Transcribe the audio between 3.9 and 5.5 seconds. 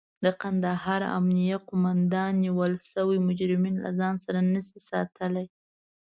ځان سره نشي ساتلای.